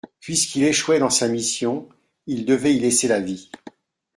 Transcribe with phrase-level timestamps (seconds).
[0.19, 1.87] Puisqu’il échouait dans sa mission,
[2.25, 3.51] il devait y laisser la vie.